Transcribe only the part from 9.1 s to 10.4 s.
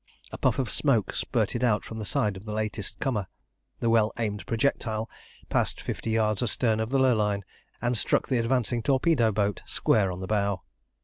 boat square on the